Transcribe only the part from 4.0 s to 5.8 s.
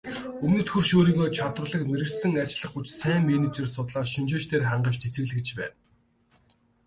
шинжээчдээр хангаж цэнэглэж байна.